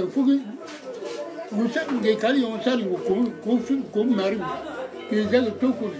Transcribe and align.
tar 0.00 0.08
fugi 0.10 0.40
musa 1.52 1.80
nge 1.92 2.14
kali 2.16 2.44
on 2.44 2.60
sal 2.64 2.80
wo 2.88 2.96
ko 3.06 3.14
ko 3.44 3.58
fi 3.58 3.74
ko 3.92 4.04
mari 4.04 4.38
ke 5.10 5.24
ga 5.30 5.40
to 5.60 5.68
ko 5.78 5.90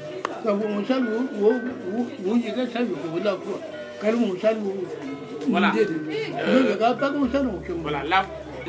ka 0.45 0.53
wo 0.53 0.85
sal 0.89 1.03
wo 1.13 1.21
wo 1.43 1.51
wo 2.25 2.35
yi 2.37 2.51
ga 2.57 2.65
sal 2.73 2.87
ko 2.87 3.19
la 3.25 3.35
ko 3.37 3.61
kali 4.01 4.17
mo 4.19 4.37
sal 4.41 4.57
wo 4.65 4.73
Voilà. 5.49 5.73
ne 5.73 6.77
ga 6.79 6.93
pas 6.95 7.11
comme 7.11 7.31
ça 7.33 7.43
non 7.43 7.61
que 7.67 7.73
Voilà, 7.73 8.05
là- 8.05 8.27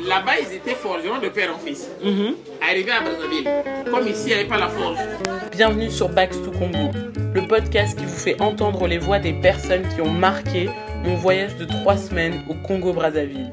là-bas, 0.08 0.32
ils 0.40 0.56
étaient 0.56 0.74
forgerons 0.74 1.18
de 1.18 1.28
père 1.28 1.54
en 1.54 1.58
fils. 1.58 1.86
Mhm. 2.02 2.34
À 2.62 2.72
Brazzaville, 3.02 3.48
comme 3.90 4.08
ici, 4.08 4.22
il 4.22 4.26
n'y 4.28 4.32
avait 4.32 4.48
pas 4.48 4.58
la 4.58 4.68
forge. 4.68 4.96
Bienvenue 5.54 5.90
sur 5.90 6.08
Back 6.08 6.30
to 6.30 6.50
Congo, 6.50 6.90
le 7.34 7.46
podcast 7.46 7.98
qui 7.98 8.06
vous 8.06 8.16
fait 8.26 8.40
entendre 8.40 8.86
les 8.88 8.96
voix 8.98 9.18
des 9.18 9.34
personnes 9.34 9.86
qui 9.94 10.00
ont 10.00 10.10
marqué 10.10 10.70
mon 11.04 11.14
voyage 11.16 11.56
de 11.56 11.66
trois 11.66 11.98
semaines 11.98 12.40
au 12.48 12.54
Congo-Brazzaville. 12.66 13.50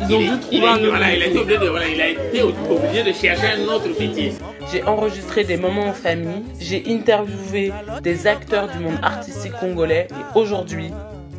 Ils 0.00 0.14
ont 0.14 0.20
il, 0.20 0.30
dû 0.30 0.38
trouver 0.40 0.66
un 0.66 0.74
est- 0.76 0.78
nouveau 0.80 0.90
voilà, 0.90 1.14
il 1.14 1.22
a 1.22 1.26
été 1.26 1.28
métier. 1.28 1.40
obligé 1.40 1.58
de, 1.58 1.66
voilà, 1.68 1.88
il 1.88 2.00
a 2.00 2.08
été 2.08 2.42
obligé 2.42 3.02
de 3.02 3.12
chercher 3.12 3.46
un 3.52 3.64
autre 3.72 3.88
métier. 3.98 4.32
J'ai 4.72 4.82
enregistré 4.84 5.44
des 5.44 5.56
moments 5.56 5.86
en 5.88 5.92
famille, 5.94 6.42
j'ai 6.60 6.82
interviewé 6.88 7.72
des 8.02 8.26
acteurs 8.26 8.68
du 8.68 8.78
monde 8.78 8.98
artistique 9.02 9.52
congolais 9.58 10.08
et 10.10 10.38
aujourd'hui, 10.38 10.90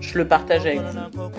je 0.02 0.18
le 0.18 0.28
partage 0.28 0.66
avec 0.66 0.80
vous. 0.82 1.30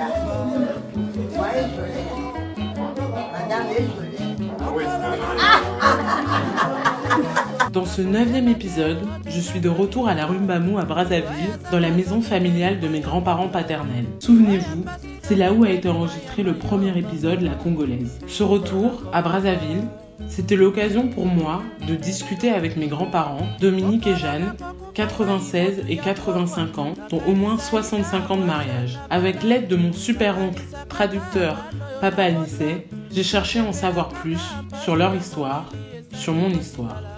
Dans 7.72 7.84
ce 7.84 8.02
neuvième 8.02 8.48
épisode, 8.48 8.98
je 9.28 9.40
suis 9.40 9.60
de 9.60 9.68
retour 9.68 10.08
à 10.08 10.14
la 10.14 10.26
rue 10.26 10.38
Mbamou 10.38 10.78
à 10.78 10.84
Brazzaville, 10.84 11.28
dans 11.70 11.78
la 11.78 11.90
maison 11.90 12.20
familiale 12.20 12.80
de 12.80 12.88
mes 12.88 12.98
grands-parents 13.00 13.48
paternels. 13.48 14.06
Souvenez-vous, 14.18 14.84
c'est 15.30 15.36
là 15.36 15.52
où 15.52 15.62
a 15.62 15.70
été 15.70 15.88
enregistré 15.88 16.42
le 16.42 16.54
premier 16.54 16.98
épisode 16.98 17.40
La 17.40 17.52
Congolaise. 17.52 18.18
Ce 18.26 18.42
retour 18.42 19.04
à 19.12 19.22
Brazzaville, 19.22 19.84
c'était 20.26 20.56
l'occasion 20.56 21.06
pour 21.06 21.24
moi 21.24 21.62
de 21.86 21.94
discuter 21.94 22.50
avec 22.50 22.76
mes 22.76 22.88
grands-parents, 22.88 23.46
Dominique 23.60 24.08
et 24.08 24.16
Jeanne, 24.16 24.56
96 24.94 25.84
et 25.88 25.98
85 25.98 26.78
ans, 26.78 26.94
dont 27.10 27.22
au 27.28 27.36
moins 27.36 27.58
65 27.58 28.28
ans 28.28 28.38
de 28.38 28.42
mariage. 28.42 28.98
Avec 29.08 29.44
l'aide 29.44 29.68
de 29.68 29.76
mon 29.76 29.92
super-oncle, 29.92 30.64
traducteur, 30.88 31.58
Papa 32.00 32.24
Anissé, 32.24 32.88
j'ai 33.12 33.22
cherché 33.22 33.60
à 33.60 33.64
en 33.66 33.72
savoir 33.72 34.08
plus 34.08 34.40
sur 34.82 34.96
leur 34.96 35.14
histoire, 35.14 35.70
sur 36.12 36.34
mon 36.34 36.50
histoire. 36.50 37.09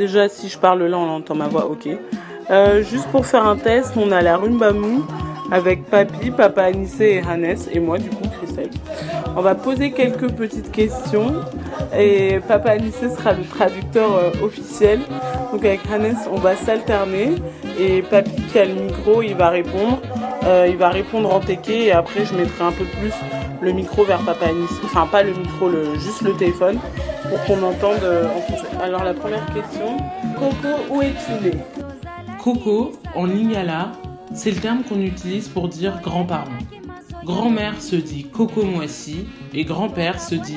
Déjà, 0.00 0.30
si 0.30 0.48
je 0.48 0.56
parle 0.56 0.82
là, 0.84 0.96
on 0.96 1.10
entend 1.10 1.34
ma 1.34 1.46
voix, 1.46 1.66
ok. 1.70 1.86
Euh, 2.50 2.82
juste 2.82 3.06
pour 3.08 3.26
faire 3.26 3.46
un 3.46 3.56
test, 3.56 3.92
on 3.96 4.10
a 4.12 4.22
la 4.22 4.38
Rumbamou 4.38 5.04
avec 5.52 5.84
Papi, 5.84 6.30
Papa 6.30 6.62
Anissé 6.62 7.20
et 7.22 7.30
Hannes, 7.30 7.58
et 7.70 7.80
moi, 7.80 7.98
du 7.98 8.08
coup, 8.08 8.24
Christelle. 8.38 8.70
On 9.36 9.42
va 9.42 9.54
poser 9.54 9.90
quelques 9.90 10.32
petites 10.32 10.72
questions, 10.72 11.34
et 11.94 12.40
Papa 12.48 12.70
Anissé 12.70 13.10
sera 13.10 13.34
le 13.34 13.44
traducteur 13.44 14.10
euh, 14.14 14.30
officiel. 14.42 15.00
Donc, 15.52 15.66
avec 15.66 15.80
Hannes, 15.92 16.16
on 16.32 16.38
va 16.38 16.56
s'alterner, 16.56 17.34
et 17.78 18.00
Papi 18.00 18.40
qui 18.50 18.58
a 18.58 18.64
le 18.64 18.76
micro, 18.76 19.20
il 19.20 19.34
va 19.34 19.50
répondre. 19.50 20.00
Euh, 20.46 20.66
il 20.66 20.78
va 20.78 20.88
répondre 20.88 21.30
en 21.30 21.40
téké, 21.40 21.88
et 21.88 21.92
après, 21.92 22.24
je 22.24 22.34
mettrai 22.34 22.64
un 22.64 22.72
peu 22.72 22.84
plus 22.84 23.12
le 23.60 23.72
micro 23.72 24.04
vers 24.04 24.20
Papa 24.20 24.46
Anissé. 24.46 24.76
Enfin, 24.82 25.06
pas 25.06 25.22
le 25.22 25.32
micro, 25.32 25.68
juste 25.96 26.22
le 26.22 26.32
téléphone, 26.32 26.78
pour 27.28 27.44
qu'on 27.44 27.62
entende 27.62 28.02
en. 28.02 28.59
Alors, 28.82 29.04
la 29.04 29.12
première 29.12 29.44
question, 29.52 29.98
Coco, 30.38 30.74
où 30.88 31.02
es-tu 31.02 31.44
né? 31.44 31.52
Coco, 32.42 32.92
en 33.14 33.26
lingala, 33.26 33.92
c'est 34.32 34.52
le 34.52 34.56
terme 34.56 34.82
qu'on 34.84 35.00
utilise 35.00 35.48
pour 35.48 35.68
dire 35.68 36.00
grands-parents. 36.00 36.46
Grand-mère 37.24 37.80
se 37.82 37.96
dit 37.96 38.24
Coco 38.24 38.62
Moissi 38.62 39.26
et 39.52 39.64
grand-père 39.64 40.18
se 40.18 40.34
dit 40.34 40.56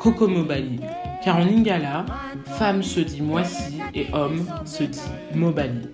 Coco 0.00 0.26
Mobali. 0.26 0.80
Car 1.22 1.36
en 1.36 1.44
lingala, 1.44 2.06
femme 2.58 2.82
se 2.82 2.98
dit 2.98 3.22
Moissi 3.22 3.80
et 3.94 4.08
homme 4.12 4.46
se 4.64 4.82
dit 4.82 5.00
Mobali. 5.32 5.88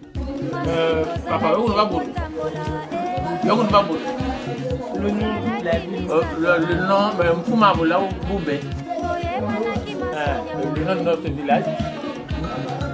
Euh, 0.69 1.05
papa, 1.29 1.59
où 1.59 1.65
on 1.65 1.73
va 1.73 1.85
bouler 1.85 2.07
Où 3.45 3.51
on 3.51 3.65
va 3.65 3.83
bouler 3.83 4.01
Le 4.99 5.11
nom 5.11 5.59
de 5.61 5.65
la 5.65 5.79
ville. 5.79 6.09
Euh, 6.09 6.23
le, 6.39 6.67
le 6.67 6.87
nom, 6.87 7.11
ben. 7.19 8.55
Euh, 8.57 8.76
le 10.75 10.85
nom 10.85 10.95
de 10.97 11.01
notre 11.03 11.31
village. 11.31 11.65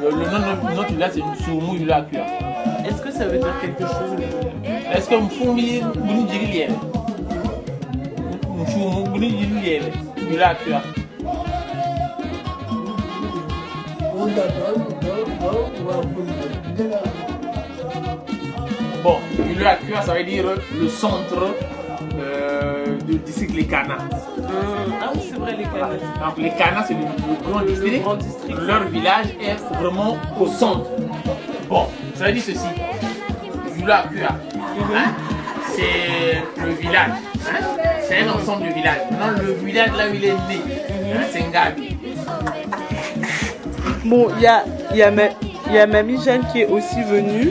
Le, 0.01 0.11
nom 0.11 0.71
de 0.71 0.75
notre 0.77 0.93
village, 0.93 1.13
c'est 1.15 1.45
Soumou 1.45 1.75
Yula 1.77 2.03
Kua. 2.03 2.21
Est-ce 2.87 3.03
que 3.03 3.11
ça 3.11 3.27
veut 3.27 3.39
dire 3.39 3.55
quelque 3.61 3.85
chose? 3.85 4.17
Est-ce 4.95 5.09
que 5.09 5.15
Mfumi 5.15 5.81
Bouni 5.97 6.29
Djigiliel 6.31 6.73
Mfumou 8.57 9.05
Bouni 9.05 9.31
Djigiliel 9.31 9.83
Yula 10.31 10.55
Kua. 10.57 10.83
on 14.15 14.27
da 14.27 14.47
da 14.47 14.69
da 15.41 15.47
wa 15.87 15.95
ko 15.95 16.23
de 16.77 16.85
la 16.89 17.01
Bon, 19.03 19.17
Yula 19.49 19.77
Kua, 19.77 20.03
ça 20.03 20.15
veut 20.15 20.25
dire 20.25 20.45
le 20.81 20.89
centre 20.89 21.55
euh, 22.19 22.99
du 23.07 23.17
district. 23.19 23.73
Hum, 23.73 24.32
Ah 25.03 25.11
oui, 25.15 25.21
c'est 25.31 25.39
vrai, 25.39 25.53
les. 25.57 25.65
Donc 25.65 26.37
les 26.39 26.51
Cana, 26.51 26.85
c'est 26.87 26.95
le, 26.95 27.01
le 27.01 27.51
grand 27.51 27.61
Le 27.61 27.67
district. 27.67 28.03
grand 28.03 28.15
district. 28.17 28.59
Leur 28.61 28.85
village 28.85 29.27
est 29.41 29.75
vraiment 29.81 30.17
au 30.41 30.47
centre. 30.47 30.87
Bon, 31.69 31.87
ça 32.15 32.27
veut 32.27 32.33
dire 32.33 32.43
ceci. 32.43 32.67
Yula 33.79 34.05
Kua, 34.13 34.29
hein, 34.95 35.13
c'est 35.75 36.63
le 36.63 36.71
village. 36.75 37.11
hein, 37.49 37.65
c'est 38.07 38.19
un 38.21 38.29
ensemble 38.33 38.69
de 38.69 38.75
villages. 38.75 39.01
Maintenant, 39.11 39.43
le 39.43 39.53
village 39.55 39.91
là 39.97 40.05
où 40.11 40.15
il 40.15 40.25
est 40.25 40.33
né, 40.33 40.61
hein, 41.15 41.21
c'est 41.33 41.41
Ngabi. 41.43 41.97
Bon, 44.05 44.29
il 44.37 44.43
y 44.43 44.47
a, 44.47 44.65
il 44.93 44.97
y, 44.99 45.03
a 45.03 45.11
ma- 45.11 45.23
il 45.69 45.73
y 45.73 45.79
a 45.79 45.87
Mamie 45.87 46.21
Jeanne 46.23 46.43
qui 46.53 46.61
est 46.63 46.67
aussi 46.67 47.03
venue. 47.03 47.51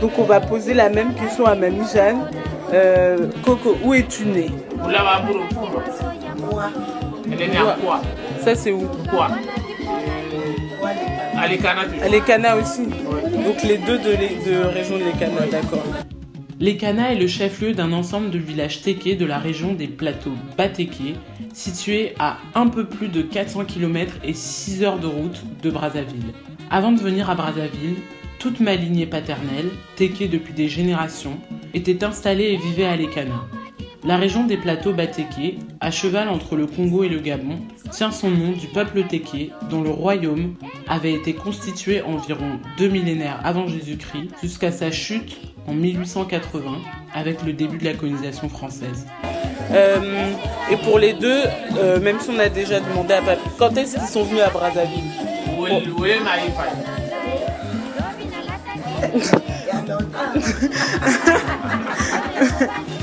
Donc 0.00 0.12
on 0.18 0.24
va 0.24 0.40
poser 0.40 0.74
la 0.74 0.88
même 0.88 1.14
question 1.14 1.46
à 1.46 1.54
Mamie 1.54 1.86
Jeanne. 1.92 2.28
Euh, 2.74 3.28
Coco, 3.44 3.76
où 3.84 3.94
es-tu 3.94 4.24
née. 4.26 4.50
Elle 7.30 7.42
est 7.42 7.48
née 7.48 7.56
à 7.56 7.76
quoi 7.82 8.02
Ça 8.40 8.54
c'est 8.54 8.72
où 8.72 8.86
Quoi 9.10 9.28
À 11.36 11.48
l'Ekana, 11.48 11.84
toujours. 11.84 12.02
À 12.02 12.08
Lekana 12.08 12.56
aussi. 12.56 12.82
Donc 12.84 13.62
les 13.62 13.78
deux 13.78 13.98
de, 13.98 14.10
les, 14.10 14.50
de 14.50 14.64
région 14.64 14.98
de 14.98 15.04
Lekana, 15.04 15.46
d'accord. 15.50 15.84
Lekana 16.60 17.12
est 17.12 17.16
le 17.18 17.26
chef-lieu 17.26 17.72
d'un 17.72 17.92
ensemble 17.92 18.30
de 18.30 18.38
villages 18.38 18.82
tékés 18.82 19.16
de 19.16 19.26
la 19.26 19.38
région 19.38 19.72
des 19.72 19.88
plateaux 19.88 20.34
Batéké, 20.56 21.16
situé 21.52 22.14
à 22.18 22.36
un 22.54 22.68
peu 22.68 22.84
plus 22.86 23.08
de 23.08 23.22
400 23.22 23.64
km 23.64 24.14
et 24.22 24.32
6 24.32 24.84
heures 24.84 24.98
de 24.98 25.08
route 25.08 25.42
de 25.62 25.70
Brazzaville. 25.70 26.32
Avant 26.70 26.92
de 26.92 27.00
venir 27.00 27.28
à 27.30 27.34
Brazzaville, 27.34 27.96
toute 28.38 28.60
ma 28.60 28.76
lignée 28.76 29.06
paternelle, 29.06 29.70
téké 29.96 30.28
depuis 30.28 30.52
des 30.52 30.68
générations, 30.68 31.38
était 31.74 32.04
installée 32.04 32.44
et 32.52 32.56
vivait 32.56 32.86
à 32.86 32.96
Lekana. 32.96 33.46
La 34.04 34.16
région 34.16 34.44
des 34.44 34.56
plateaux 34.56 34.92
Batéké, 34.92 35.60
à 35.80 35.92
cheval 35.92 36.28
entre 36.28 36.56
le 36.56 36.66
Congo 36.66 37.04
et 37.04 37.08
le 37.08 37.20
Gabon, 37.20 37.60
tient 37.92 38.10
son 38.10 38.30
nom 38.30 38.50
du 38.50 38.66
peuple 38.66 39.04
téké 39.04 39.52
dont 39.70 39.80
le 39.80 39.90
royaume 39.90 40.56
avait 40.88 41.12
été 41.12 41.34
constitué 41.34 42.02
environ 42.02 42.58
deux 42.78 42.88
millénaires 42.88 43.38
avant 43.44 43.68
Jésus-Christ 43.68 44.30
jusqu'à 44.42 44.72
sa 44.72 44.90
chute 44.90 45.38
en 45.68 45.74
1880 45.74 46.78
avec 47.14 47.44
le 47.44 47.52
début 47.52 47.78
de 47.78 47.84
la 47.84 47.94
colonisation 47.94 48.48
française. 48.48 49.06
et 49.70 50.76
pour 50.78 50.98
les 50.98 51.12
deux, 51.12 51.42
euh, 51.78 52.00
même 52.00 52.18
si 52.18 52.30
on 52.30 52.38
a 52.40 52.48
déjà 52.48 52.80
demandé 52.80 53.14
à 53.14 53.22
Papi, 53.22 53.48
quand 53.56 53.76
est-ce 53.76 53.98
qu'ils 53.98 54.08
sont 54.08 54.24
venus 54.24 54.42
à 54.42 54.50
Brazzaville? 54.50 54.98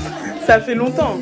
Ça 0.50 0.60
fait 0.60 0.74
longtemps. 0.74 1.16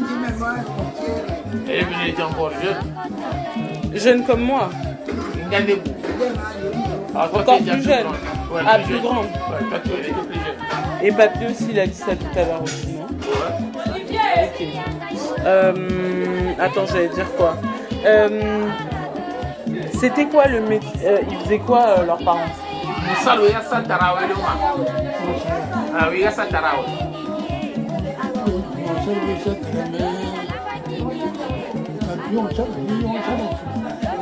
Elle 1.69 1.75
est 1.75 1.83
venue, 1.83 1.97
elle 2.03 2.09
était 2.13 2.23
encore 2.23 2.51
jeune. 2.51 3.95
Jeune 3.95 4.25
comme 4.25 4.41
moi. 4.41 4.71
Regardez-vous. 5.45 7.15
Encore 7.15 7.59
plus 7.59 7.83
jeune. 7.83 8.07
Ouais, 8.51 8.63
Ah, 8.67 8.79
plus 8.79 8.95
jeune. 8.95 9.03
grande. 9.03 9.27
Ouais, 9.27 9.79
plus 9.81 9.91
jeune. 10.03 10.15
Et 11.03 11.13
Papi 11.13 11.45
aussi, 11.45 11.67
il 11.69 11.79
a 11.79 11.87
dit 11.87 11.93
ça 11.93 12.17
tout 12.17 12.39
à 12.39 12.43
l'heure 12.43 12.63
aussi, 12.63 12.87
non 12.95 13.07
Ok. 13.95 14.65
Euh, 15.45 15.75
attends, 16.59 16.87
j'allais 16.87 17.09
dire 17.09 17.31
quoi 17.37 17.59
Euh, 18.07 18.65
C'était 20.01 20.25
quoi 20.25 20.47
le 20.47 20.63
métier 20.63 20.89
euh, 21.05 21.19
Ils 21.31 21.37
faisaient 21.41 21.59
quoi 21.59 21.81
euh, 21.99 22.07
leurs 22.07 22.25
parents? 22.25 22.47
Ah 26.01 26.09
oui, 26.11 26.23
Santarawe. 26.35 27.08
On 29.07 29.15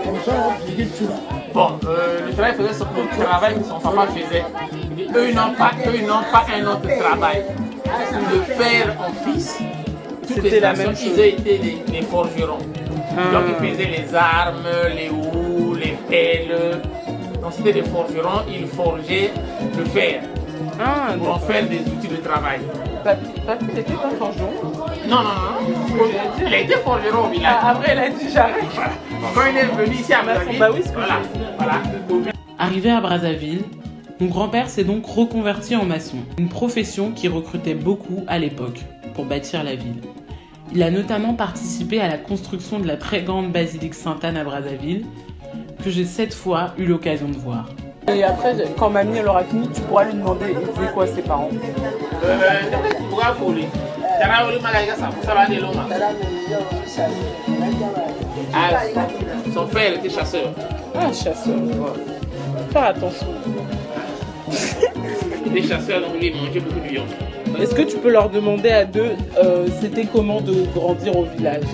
on 0.09 0.13
là 0.13 1.17
Bon, 1.55 1.69
euh, 1.87 2.27
le 2.27 2.33
travail 2.33 2.55
faisait 2.55 2.73
ce 2.75 2.81
le 2.85 3.25
travail 3.25 3.55
que 3.59 3.65
son 3.65 3.81
papa 3.81 4.07
faisait. 4.09 4.45
Eux, 5.15 5.29
ils 5.31 5.35
n'ont 5.35 5.55
pas, 5.57 5.71
eux, 5.87 6.01
n'ont 6.07 6.23
pas 6.31 6.45
un 6.55 6.67
autre 6.67 6.89
travail. 7.01 7.45
de 7.87 8.59
père 8.59 8.95
en 9.01 9.13
fils, 9.31 9.59
toutes 10.27 10.43
les 10.43 10.61
la 10.61 10.73
nations, 10.73 10.89
même 10.89 10.97
chose. 10.97 11.13
ils 11.17 11.21
été 11.25 11.59
des, 11.59 11.83
des 11.91 12.03
forgerons. 12.03 12.59
Ah. 13.17 13.33
Donc 13.33 13.45
ils 13.49 13.69
faisaient 13.71 13.87
les 13.87 14.15
armes, 14.15 14.69
les 14.95 15.09
houes, 15.09 15.75
les 15.75 15.97
pelles. 16.09 16.81
Donc 17.41 17.53
c'était 17.53 17.73
des 17.73 17.83
forgerons, 17.83 18.43
ils 18.49 18.67
forgeaient 18.67 19.31
le 19.79 19.85
fer 19.87 20.21
Ah, 20.79 21.15
pour 21.19 21.35
en 21.35 21.39
faire 21.39 21.67
des 21.67 21.81
outils 21.81 22.09
de 22.09 22.17
travail. 22.17 22.61
Papy, 23.07 23.41
papy 23.47 23.65
n'était 23.67 23.93
pas 23.93 24.11
forgeron. 24.19 24.51
Non, 25.09 25.17
non, 25.19 25.23
non. 25.23 26.07
Il 26.45 26.53
a 26.53 26.59
été 26.59 26.75
forgeron 26.75 27.27
au 27.27 27.31
village. 27.31 27.55
Ah, 27.63 27.71
après, 27.71 27.93
elle 27.93 27.99
a 28.01 28.09
dit 28.09 28.29
j'arrête. 28.35 28.65
Voilà. 28.75 28.91
Quand 29.33 29.43
il 29.49 29.57
est 29.57 29.87
venu 29.87 29.95
ici 29.95 30.13
à 30.13 30.25
Bah, 30.25 30.35
Brazzaville, 30.35 30.59
bah 30.59 30.69
oui, 30.75 30.81
ce 30.85 30.89
que 30.89 30.95
voilà, 30.95 31.19
voilà. 31.57 31.75
Arrivé 32.59 32.91
à 32.91 33.01
Brazzaville, 33.01 33.63
mon 34.19 34.27
grand-père 34.27 34.69
s'est 34.69 34.83
donc 34.83 35.07
reconverti 35.07 35.77
en 35.77 35.85
maçon, 35.85 36.17
une 36.37 36.49
profession 36.49 37.13
qui 37.13 37.29
recrutait 37.29 37.75
beaucoup 37.75 38.25
à 38.27 38.41
l'époque 38.41 38.81
pour 39.15 39.25
bâtir 39.25 39.63
la 39.63 39.77
ville. 39.77 40.03
Il 40.75 40.83
a 40.83 40.91
notamment 40.91 41.35
participé 41.35 42.01
à 42.01 42.09
la 42.09 42.19
construction 42.19 42.81
de 42.81 42.89
la 42.89 42.97
très 42.97 43.23
grande 43.23 43.53
basilique 43.53 43.95
Sainte-Anne 43.95 44.37
à 44.37 44.43
Brazzaville, 44.43 45.07
que 45.85 45.91
j'ai 45.91 46.07
cette 46.07 46.35
fois 46.35 46.73
eu 46.77 46.87
l'occasion 46.87 47.29
de 47.29 47.37
voir. 47.37 47.69
Et 48.09 48.23
après, 48.23 48.55
quand 48.79 48.91
mamie 48.91 49.19
elle 49.19 49.27
aura 49.27 49.43
fini, 49.43 49.69
tu 49.69 49.81
pourras 49.81 50.05
lui 50.05 50.15
demander 50.15 50.47
il 50.51 50.75
faisait 50.75 50.93
quoi 50.93 51.07
ses 51.09 51.23
parents? 51.23 51.51
Euh, 52.25 52.39
Foli. 53.39 53.65
De 55.49 55.61
Loma. 55.61 55.87
Ah, 58.55 58.71
son 59.53 59.67
père 59.67 59.95
était 59.95 60.11
chasseur. 60.11 60.53
Ah, 60.95 61.13
chasseur, 61.13 61.55
Faire 62.73 62.85
attention. 62.85 63.27
Il 65.47 65.57
était 65.57 65.69
chasseur, 65.69 66.01
donc 66.01 66.21
lui, 66.21 66.29
il 66.29 66.37
mangeait 66.37 66.61
beaucoup 66.61 66.81
de 66.81 66.89
viande. 66.89 67.09
Est-ce 67.61 67.75
que 67.75 67.83
tu 67.83 67.97
peux 67.97 68.11
leur 68.11 68.29
demander 68.29 68.71
à 68.71 68.85
deux, 68.85 69.13
euh, 69.43 69.67
c'était 69.81 70.05
comment 70.05 70.41
de 70.41 70.67
grandir 70.75 71.17
au 71.17 71.25
village? 71.25 71.65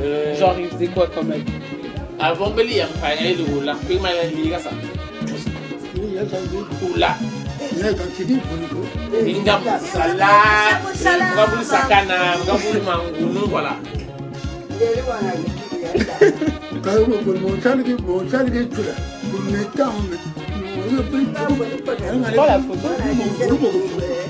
Euh, 0.00 0.34
Genre, 0.36 0.54
ils 0.58 0.68
faisaient 0.68 0.86
quoi 0.88 1.08
quand 1.12 1.24
même 1.24 1.44
avant 2.22 2.50
Beli, 2.50 2.70
il 2.72 2.76
y 2.76 2.80
a 2.80 2.84
un 2.84 2.88
de 2.88 4.58
ça? 4.60 4.70
Oula. 6.94 7.16
ninga 9.24 9.54
salati 9.92 11.08
nga 11.34 11.44
bulu 11.50 11.64
sakana 11.64 12.18
nga 12.44 12.54
bulu 12.60 12.80
mangunu 12.86 13.42
wala 13.54 13.74
Voilà, 22.34 22.58
faut 22.58 22.76
pas. 22.76 24.21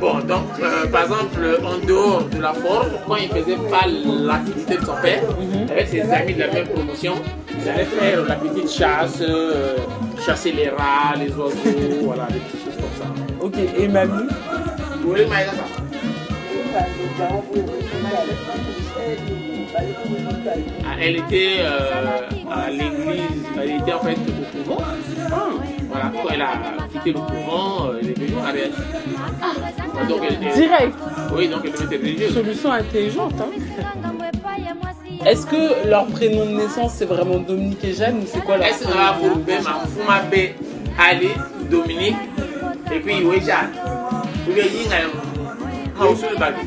Bon, 0.00 0.14
donc, 0.20 0.42
euh, 0.62 0.86
par 0.86 1.02
exemple, 1.04 1.58
en 1.64 1.86
dehors 1.86 2.24
de 2.24 2.40
la 2.40 2.52
forge, 2.54 2.88
quand 3.06 3.16
il 3.16 3.28
faisait 3.28 3.56
pas 3.70 3.86
l'activité 3.86 4.76
de 4.76 4.84
son 4.84 4.94
père, 5.02 5.22
avec 5.70 5.88
ses 5.88 6.00
amis 6.02 6.34
de 6.34 6.40
la 6.40 6.52
même 6.52 6.68
promotion, 6.68 7.14
ils 7.58 7.68
allaient 7.68 7.84
faire 7.84 8.24
la 8.24 8.34
petite 8.36 8.70
chasse, 8.70 9.20
euh, 9.20 9.76
chasser 10.24 10.52
les 10.52 10.68
rats, 10.70 11.14
les 11.18 11.30
oiseaux, 11.32 11.54
voilà, 12.02 12.26
des 12.26 12.38
petites 12.40 12.64
choses 12.64 12.76
comme 12.76 12.96
ça. 12.98 13.44
Ok, 13.44 13.54
et 13.78 13.88
mamie 13.88 14.28
Ah, 20.84 20.96
Elle 21.00 21.16
était 21.16 21.56
euh, 21.60 22.20
à 22.50 22.70
l'église, 22.70 23.42
elle 23.60 23.70
était 23.80 23.92
en 23.92 24.00
fait 24.00 24.16
au 24.16 24.64
couvent. 24.64 24.82
Voilà, 25.92 26.10
quand 26.10 26.28
elle 26.32 26.40
a 26.42 26.48
quitté 26.90 27.12
le 27.12 27.18
couvent, 27.18 27.86
euh, 27.88 27.98
elle 28.00 28.10
est 28.10 28.18
venue 28.18 28.38
à 28.40 28.50
réagir. 28.50 28.72
Donc, 30.08 30.20
elle 30.26 30.34
était, 30.34 30.54
Direct. 30.54 30.94
Oui, 31.36 31.48
donc 31.48 31.60
elle 31.64 31.70
était 31.70 31.96
religieuse. 31.96 32.32
Solution 32.34 32.72
intelligente, 32.72 33.34
hein. 33.38 33.50
Est-ce 35.26 35.46
que 35.46 35.86
leur 35.88 36.06
prénom 36.06 36.46
de 36.46 36.50
naissance 36.52 36.94
c'est 36.94 37.04
vraiment 37.04 37.38
Dominique 37.38 37.84
et 37.84 37.92
Jeanne 37.92 38.20
ou 38.22 38.26
c'est 38.26 38.42
quoi 38.42 38.56
leur 38.56 38.66
Est-ce 38.66 38.84
prénom 38.84 38.98
que 39.20 39.28
vous 39.28 39.40
pouvez 39.40 39.58
m'appeler 40.08 40.54
Ali, 40.98 41.28
Dominique, 41.70 42.16
et 42.92 42.98
puis 43.00 43.22
oui, 43.24 43.40
Jeanne 43.40 43.70
Vous 44.46 44.52
voyez, 44.52 44.70
il 44.84 44.90
y 44.90 44.92
a 44.92 44.96
un 44.96 46.04
house 46.04 46.18
sur 46.18 46.30
le 46.30 46.36
bateau. 46.38 46.62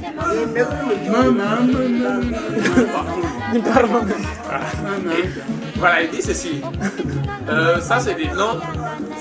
Pardon. 3.73 4.05
Voilà, 5.77 6.01
il 6.03 6.09
dit 6.09 6.21
ceci. 6.21 6.61
Euh, 7.47 7.79
ça, 7.79 7.99
c'est 7.99 8.15
des 8.15 8.25
noms, 8.29 8.59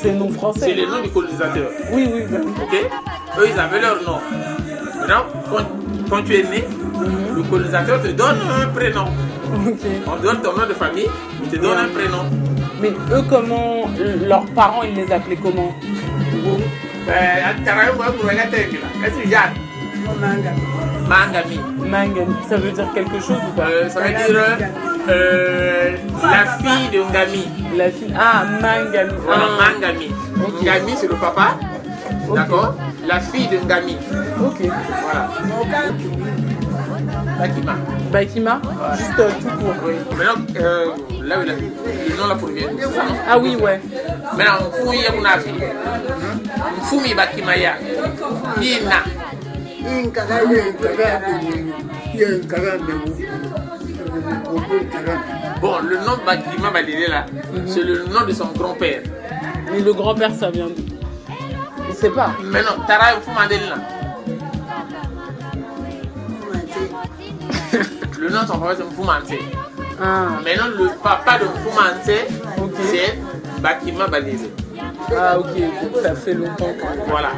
C'est 0.01 0.13
le 0.13 0.17
nom 0.17 0.29
c'est 0.31 0.39
français. 0.39 0.73
les 0.73 0.87
noms 0.87 1.03
du 1.03 1.11
colonisateur. 1.11 1.69
Oui, 1.93 2.09
oui, 2.11 2.23
oui. 2.31 2.39
Ok 2.63 2.91
Eux, 3.39 3.49
ils 3.53 3.61
avaient 3.61 3.83
leur 3.83 3.97
nom. 4.03 4.19
Maintenant, 4.99 5.25
quand, 5.51 5.67
quand 6.09 6.23
tu 6.23 6.35
es 6.37 6.43
né, 6.45 6.65
le 7.37 7.43
colonisateur 7.43 8.01
te 8.01 8.09
donne 8.09 8.39
un 8.63 8.67
prénom. 8.69 9.05
Ok. 9.67 9.79
On 10.07 10.17
donne 10.23 10.41
ton 10.41 10.57
nom 10.57 10.67
de 10.67 10.73
famille, 10.73 11.07
il 11.43 11.51
te 11.51 11.57
donne 11.57 11.77
un 11.77 11.89
prénom. 11.89 12.25
Mais 12.81 12.93
eux, 13.13 13.23
comment 13.29 13.85
leurs 14.27 14.47
parents 14.55 14.85
ils 14.85 14.95
les 14.95 15.13
appelaient 15.13 15.37
comment? 15.37 15.75
Ben, 17.07 17.43
Mangami. 21.09 21.61
Mangami. 21.79 22.35
Ça 22.49 22.57
veut 22.57 22.71
dire 22.71 22.89
quelque 22.95 23.21
chose 23.21 23.37
ou 23.37 23.53
pas? 23.55 23.67
Euh, 23.69 23.89
ça 23.91 24.01
veut 24.01 24.09
dire 24.09 24.69
euh, 25.09 25.97
la 26.23 26.45
fille 26.59 26.89
de 26.93 27.01
Ngami. 27.11 27.45
La 27.77 27.91
fille. 27.91 28.15
Ah, 28.19 28.45
Mangami. 28.61 29.13
Voilà, 29.25 29.43
Ah, 29.61 29.73
Mangami. 29.73 30.11
Ngami, 30.63 30.93
c'est 30.97 31.09
le 31.09 31.15
papa. 31.15 31.57
D'accord 32.35 32.75
La 33.07 33.21
fille 33.21 33.49
de 33.49 33.59
Ngami. 33.59 33.97
ok. 34.41 34.61
Voilà. 34.61 35.29
Bakima. 37.39 37.75
Bakima 38.13 38.61
Juste 38.97 39.19
euh, 39.19 39.31
tout 39.41 39.49
court. 39.59 39.75
Oui. 39.85 39.95
Maintenant, 40.17 40.45
euh, 40.61 40.87
là 41.23 41.39
où 41.39 41.43
il 41.43 41.51
a 41.51 41.55
le 41.55 42.17
nom 42.17 42.27
là 42.29 42.35
pour 42.37 42.49
Ah 43.29 43.39
oui, 43.39 43.57
ouais. 43.57 43.81
Maintenant, 44.37 44.69
Mfumi 44.71 45.03
ya 45.03 45.13
Munafi. 45.13 45.51
Mfumi 46.83 47.15
Bakima 47.15 47.57
ya. 47.57 47.73
Hina. 48.61 49.03
Bon, 55.61 55.79
le 55.83 55.97
nom 55.99 56.17
de 56.17 56.25
Bakima 56.27 56.71
Badile 56.71 57.07
là, 57.09 57.27
c'est 57.67 57.83
le 57.83 58.05
nom 58.05 58.25
de 58.27 58.33
son 58.33 58.47
grand-père. 58.57 59.03
Mais 59.73 59.81
le 59.81 59.93
grand-père, 59.93 60.33
ça 60.35 60.51
vient 60.51 60.67
d'où? 60.67 60.85
Je 61.89 61.95
sais 61.95 62.11
pas. 62.11 62.31
Maintenant, 62.43 62.85
Tara 62.87 63.17
Mfumandel 63.19 63.61
là. 63.69 63.77
Le 68.19 68.29
nom 68.31 68.43
de 68.43 68.47
son 68.47 68.59
papa 68.59 68.75
c'est 68.77 68.85
Mfumante. 68.85 69.33
Ah, 70.03 70.29
Maintenant, 70.45 70.69
le 70.79 70.89
papa 71.03 71.39
de 71.39 71.45
Mfumante, 71.45 72.11
Ok. 72.63 72.73
c'est 72.91 73.19
Bakima 73.61 74.07
Badile. 74.07 74.51
ah 75.17 75.39
ok, 75.39 75.47
ça 76.03 76.15
fait 76.15 76.35
longtemps. 76.35 76.73
quoi. 76.81 76.91
Voilà. 77.09 77.31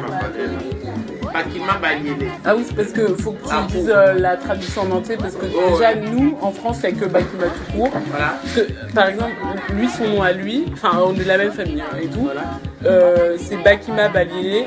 Bakima 1.33 1.77
Badile. 1.81 2.27
Ah 2.45 2.55
oui, 2.55 2.63
c'est 2.67 2.75
parce 2.75 2.89
que 2.91 3.07
faut 3.15 3.31
que 3.31 3.43
tu 3.43 3.49
Ah, 3.51 3.65
dises 3.69 3.89
euh, 3.93 4.13
la 4.13 4.37
traduction 4.37 4.83
en 4.83 4.91
entier 4.91 5.17
parce 5.17 5.35
que 5.35 5.45
Oh, 5.53 5.71
déjà 5.77 5.95
nous 5.95 6.37
en 6.41 6.51
France 6.51 6.79
il 6.83 6.93
n'y 6.93 6.97
a 6.97 6.99
que 7.01 7.05
Bakima 7.09 7.43
tout 7.45 7.73
court. 7.77 7.91
Voilà. 8.09 8.35
Parce 8.41 8.53
que, 8.55 8.93
par 8.93 9.07
exemple, 9.09 9.31
lui 9.73 9.87
son 9.89 10.05
nom 10.07 10.21
à 10.21 10.31
lui, 10.31 10.65
enfin 10.73 10.91
on 11.05 11.13
est 11.15 11.23
de 11.23 11.27
la 11.27 11.37
même 11.37 11.51
famille 11.51 11.81
hein, 11.81 11.97
et 12.01 12.07
tout, 12.07 12.21
Voilà. 12.23 12.41
euh, 12.85 13.35
c'est 13.39 13.57
Bakima 13.63 14.09
Baliélé. 14.09 14.65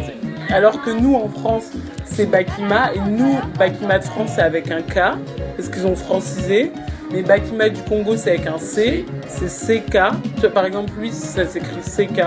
Alors 0.50 0.82
que 0.82 0.90
nous 0.90 1.14
en 1.14 1.28
France 1.28 1.70
c'est 2.04 2.26
Bakima 2.26 2.92
et 2.94 2.98
nous 2.98 3.38
Bakima 3.58 3.98
de 4.00 4.04
France 4.04 4.32
c'est 4.34 4.42
avec 4.42 4.70
un 4.70 4.82
K 4.82 5.16
parce 5.56 5.68
qu'ils 5.68 5.86
ont 5.86 5.96
francisé. 5.96 6.72
Mais 7.12 7.22
Bakima 7.22 7.68
du 7.68 7.80
Congo 7.82 8.16
c'est 8.16 8.30
avec 8.30 8.46
un 8.46 8.58
C, 8.58 9.04
c'est 9.26 9.46
CK. 9.80 9.98
Tu 10.36 10.40
vois, 10.42 10.50
Par 10.50 10.64
exemple 10.64 10.92
lui 10.98 11.10
ça 11.12 11.44
s'écrit 11.46 11.80
CK. 11.80 12.20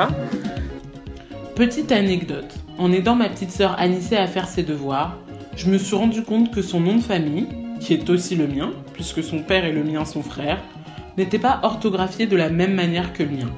Petite 1.55 1.91
anecdote. 1.91 2.51
En 2.77 2.91
aidant 2.91 3.15
ma 3.15 3.29
petite 3.29 3.51
sœur 3.51 3.75
Anissé 3.79 4.17
à 4.17 4.27
faire 4.27 4.47
ses 4.47 4.63
devoirs, 4.63 5.17
je 5.55 5.67
me 5.69 5.77
suis 5.77 5.95
rendu 5.95 6.23
compte 6.23 6.51
que 6.53 6.61
son 6.61 6.79
nom 6.79 6.95
de 6.95 7.01
famille, 7.01 7.47
qui 7.79 7.93
est 7.93 8.09
aussi 8.09 8.35
le 8.35 8.47
mien, 8.47 8.71
puisque 8.93 9.23
son 9.23 9.39
père 9.39 9.65
et 9.65 9.71
le 9.71 9.83
mien 9.83 10.05
sont 10.05 10.23
frères, 10.23 10.59
n'était 11.17 11.39
pas 11.39 11.59
orthographié 11.63 12.25
de 12.25 12.35
la 12.35 12.49
même 12.49 12.73
manière 12.73 13.13
que 13.13 13.23
le 13.23 13.29
mien. 13.29 13.49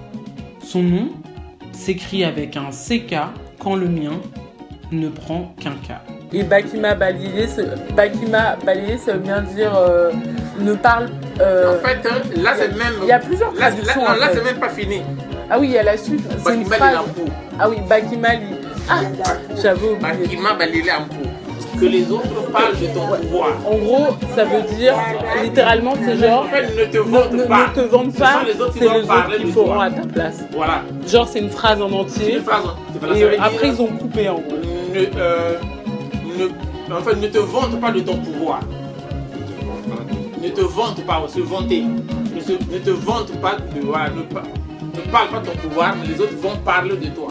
Son 0.64 0.84
nom 0.84 1.10
s'écrit 1.72 2.24
avec 2.26 2.58
un 2.58 2.70
CK 2.72 3.16
quand 3.60 3.76
le 3.76 3.88
mien 3.88 4.12
ne 4.92 5.08
prend 5.10 5.56
qu'un 5.60 5.72
K. 5.72 5.96
Et 6.34 6.44
Bakima 6.44 6.96
Balié, 6.96 7.48
Bakima 7.96 8.58
Balié, 8.66 8.98
ça 8.98 9.14
veut 9.14 9.20
bien 9.20 9.42
dire 9.42 9.74
euh, 9.76 10.12
ne 10.60 10.74
parle. 10.74 11.10
euh, 11.40 11.78
En 11.80 11.86
fait, 11.88 12.08
hein, 12.10 12.22
là 12.36 12.54
c'est 12.58 12.76
même. 12.78 12.94
il 13.02 13.08
y 13.08 13.12
a 13.12 13.20
plusieurs 13.20 13.54
Là, 13.54 13.70
là, 13.70 13.76
en 13.76 14.16
fait. 14.16 14.34
c'est 14.36 14.44
même 14.44 14.60
pas 14.60 14.70
fini. 14.70 15.02
Ah 15.50 15.60
oui, 15.60 15.68
il 15.68 15.74
y 15.74 15.78
a 15.78 15.84
la 15.84 15.98
suite. 15.98 16.22
C'est 16.44 16.54
une 16.56 16.64
Bakima 16.64 16.76
phrase. 16.76 16.90
Lilampo. 16.92 17.32
Ah 17.60 17.70
oui, 17.70 17.78
Bakima 17.88 18.36
Li. 18.36 18.55
Ah, 18.90 19.02
j'avais 19.62 19.88
oublié. 19.90 20.30
Que 21.80 21.86
les 21.88 22.10
autres 22.10 22.52
parlent 22.54 22.78
de 22.80 22.86
ton 22.88 23.06
pouvoir. 23.22 23.50
En 23.70 23.76
gros, 23.78 24.08
ça 24.34 24.46
veut 24.46 24.62
dire, 24.78 24.94
littéralement, 25.44 25.94
c'est 26.06 26.18
genre, 26.18 26.46
En 26.46 26.48
fait, 26.48 26.64
ne 26.74 26.86
te 26.86 26.98
ne- 27.00 27.44
pas. 27.44 27.68
ne 27.68 27.74
te 27.74 27.80
vante 27.82 28.14
Ce 28.14 28.18
pas, 28.20 28.32
sont 28.34 28.46
les 28.46 28.62
autres 28.62 28.74
qui 28.74 28.80
c'est 28.80 28.86
les 28.86 29.02
parler 29.08 29.36
autres 29.36 29.38
qui 29.44 29.48
de 29.48 29.52
feront 29.52 29.66
toi. 29.74 29.84
à 29.84 29.92
ta 29.92 30.02
place. 30.08 30.46
Voilà. 30.54 30.82
Genre, 31.06 31.28
c'est 31.28 31.40
une 31.40 31.50
phrase 31.50 31.82
en 31.82 31.90
C'est 31.90 31.96
entier. 31.96 32.36
une 32.38 32.44
phrase. 32.44 32.64
C'est 32.94 33.00
pas 33.02 33.08
la 33.08 33.18
Et 33.18 33.38
après, 33.38 33.68
ils 33.70 33.82
ont 33.82 33.88
coupé 33.88 34.30
en 34.30 34.36
gros. 34.36 34.44
ne, 34.94 35.00
euh, 35.20 35.58
ne, 36.38 36.94
en 36.96 37.02
fait, 37.02 37.16
ne 37.18 37.28
te 37.28 37.40
vante 37.40 37.82
pas 37.82 37.92
de 37.92 38.00
ton 38.00 38.16
pouvoir. 38.18 38.60
Ne 40.42 40.50
te 40.50 40.62
vante 40.62 41.06
pas, 41.06 41.24
se 41.28 41.40
vanter. 41.42 41.82
Ne, 42.36 42.40
se- 42.40 42.52
ne 42.54 42.78
te 42.80 42.92
vante 42.92 43.32
pas 43.42 43.56
de. 43.76 43.82
Voilà, 43.86 44.10
ne, 44.12 44.20
ne 44.22 45.12
parle 45.12 45.28
pas 45.30 45.40
de 45.40 45.46
ton 45.48 45.58
pouvoir, 45.58 45.94
mais 46.00 46.08
les 46.14 46.22
autres 46.22 46.38
vont 46.42 46.56
parler 46.64 46.96
de 46.96 47.08
toi. 47.08 47.28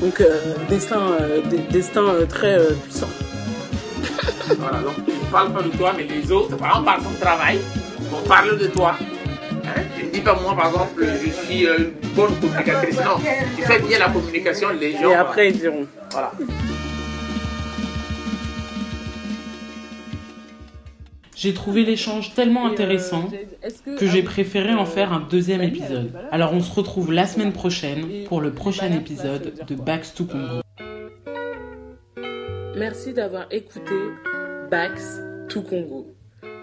Donc, 0.00 0.20
euh, 0.20 0.54
destin, 0.68 1.00
euh, 1.20 1.40
des- 1.50 1.58
destin 1.72 2.02
euh, 2.04 2.26
très 2.26 2.58
puissant. 2.84 3.08
Voilà, 4.58 4.78
donc 4.78 4.94
tu 5.04 5.12
ne 5.12 5.30
parles 5.30 5.52
pas 5.52 5.62
de 5.62 5.68
toi, 5.68 5.92
mais 5.96 6.04
les 6.04 6.30
autres, 6.32 6.56
par 6.56 6.68
exemple, 6.70 6.84
par 6.86 6.98
ton 7.02 7.10
travail, 7.20 7.58
vont 8.10 8.22
parler 8.26 8.56
de 8.56 8.66
toi. 8.68 8.94
Hein? 9.64 9.82
Tu 9.98 10.04
ne 10.06 10.10
dis 10.10 10.20
pas, 10.20 10.38
moi, 10.40 10.56
par 10.56 10.68
exemple, 10.68 11.04
je 11.04 11.30
suis 11.46 11.66
euh, 11.66 11.76
une 12.02 12.08
bonne 12.10 12.34
communicatrice. 12.40 12.96
Non, 12.96 13.18
tu 13.56 13.62
fais 13.62 13.78
bien 13.80 13.98
la 13.98 14.08
communication, 14.08 14.68
les 14.80 14.92
gens. 14.92 15.10
Et 15.10 15.14
après, 15.14 15.48
ils 15.50 15.58
diront. 15.58 15.86
Voilà. 16.12 16.32
J'ai 21.38 21.54
trouvé 21.54 21.84
l'échange 21.84 22.34
tellement 22.34 22.66
intéressant 22.66 23.30
que 23.96 24.08
j'ai 24.08 24.24
préféré 24.24 24.74
en 24.74 24.84
faire 24.84 25.12
un 25.12 25.20
deuxième 25.20 25.62
épisode. 25.62 26.10
Alors 26.32 26.52
on 26.52 26.60
se 26.60 26.74
retrouve 26.74 27.12
la 27.12 27.28
semaine 27.28 27.52
prochaine 27.52 28.24
pour 28.24 28.40
le 28.40 28.52
prochain 28.52 28.90
épisode 28.90 29.54
de 29.64 29.74
Bax 29.76 30.14
to 30.14 30.24
Congo. 30.24 30.62
Merci 32.76 33.12
d'avoir 33.12 33.46
écouté 33.52 33.94
Bax 34.68 35.20
to 35.48 35.62
Congo, 35.62 36.12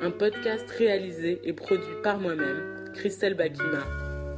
un 0.01 0.12
podcast 0.12 0.70
réalisé 0.77 1.39
et 1.46 1.53
produit 1.53 1.96
par 2.03 2.20
moi-même, 2.20 2.91
Christelle 2.94 3.36
Bakima, 3.36 3.86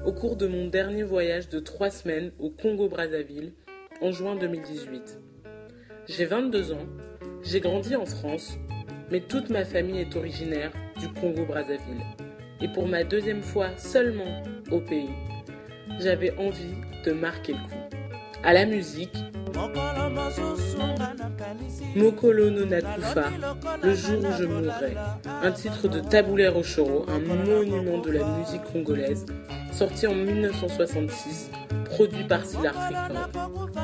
au 0.06 0.12
cours 0.12 0.36
de 0.36 0.46
mon 0.46 0.68
dernier 0.68 1.02
voyage 1.02 1.50
de 1.50 1.58
trois 1.60 1.90
semaines 1.90 2.32
au 2.38 2.52
Congo-Brazzaville 2.52 3.54
en 4.04 4.12
juin 4.12 4.36
2018. 4.36 5.20
J'ai 6.08 6.26
22 6.26 6.74
ans, 6.74 6.86
j'ai 7.42 7.60
grandi 7.60 7.96
en 7.96 8.06
France, 8.06 8.60
mais 9.12 9.22
toute 9.22 9.50
ma 9.50 9.66
famille 9.66 10.00
est 10.02 10.16
originaire 10.16 10.72
du 11.00 11.08
Congo-Brazzaville. 11.10 12.04
Et 12.62 12.68
pour 12.68 12.88
ma 12.88 13.04
deuxième 13.04 13.42
fois 13.42 13.70
seulement 13.78 14.42
au 14.72 14.80
pays, 14.80 15.10
j'avais 16.00 16.36
envie 16.38 16.76
de 17.06 17.12
marquer 17.12 17.54
le 17.54 17.60
coup. 17.60 17.98
À 18.44 18.54
la 18.54 18.66
musique, 18.66 19.16
Mokolo 21.96 22.50
no 22.52 22.66
Nakufa, 22.66 23.32
Le 23.84 23.96
jour 23.96 24.20
où 24.20 24.32
je 24.38 24.46
mourrai, 24.46 24.96
un 25.44 25.52
titre 25.52 25.88
de 25.88 26.00
Taboulé 26.00 26.48
Rochoro, 26.48 27.06
un 27.10 27.20
monument 27.20 28.00
de 28.00 28.12
la 28.12 28.24
musique 28.38 28.64
congolaise, 28.72 29.26
sorti 29.72 30.08
en 30.08 30.14
1966, 30.14 31.50
produit 31.86 32.24
par 32.24 32.46
Silar. 32.46 32.74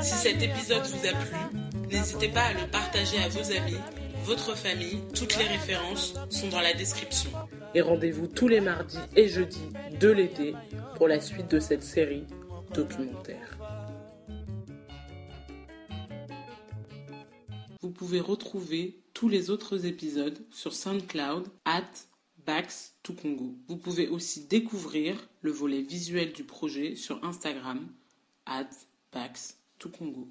Si 0.01 0.13
cet 0.13 0.41
épisode 0.41 0.83
vous 0.83 1.07
a 1.07 1.11
plu, 1.11 1.59
n'hésitez 1.91 2.29
pas 2.29 2.41
à 2.41 2.53
le 2.53 2.69
partager 2.71 3.17
à 3.23 3.29
vos 3.29 3.51
amis, 3.51 3.79
votre 4.23 4.55
famille, 4.55 5.01
toutes 5.13 5.37
les 5.37 5.45
références 5.45 6.13
sont 6.29 6.47
dans 6.47 6.61
la 6.61 6.73
description. 6.73 7.29
Et 7.75 7.81
rendez-vous 7.81 8.27
tous 8.27 8.47
les 8.47 8.61
mardis 8.61 8.97
et 9.15 9.27
jeudis 9.27 9.69
de 9.99 10.09
l'été 10.09 10.53
pour 10.95 11.07
la 11.07 11.19
suite 11.19 11.51
de 11.51 11.59
cette 11.59 11.83
série 11.83 12.23
documentaire. 12.73 13.57
Vous 17.81 17.91
pouvez 17.91 18.21
retrouver 18.21 19.01
tous 19.13 19.27
les 19.27 19.49
autres 19.49 19.85
épisodes 19.85 20.39
sur 20.51 20.73
SoundCloud 20.73 21.49
at 21.65 21.83
Bax 22.45 22.95
to 23.03 23.13
Congo. 23.13 23.55
Vous 23.67 23.77
pouvez 23.77 24.07
aussi 24.07 24.45
découvrir 24.45 25.17
le 25.41 25.51
volet 25.51 25.81
visuel 25.81 26.31
du 26.31 26.45
projet 26.45 26.95
sur 26.95 27.23
Instagram 27.25 27.85
at 28.45 28.69
Bax 29.11 29.57
to 29.79 29.89
Congo. 29.89 30.29